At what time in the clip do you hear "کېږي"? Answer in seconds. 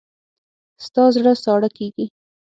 1.77-2.05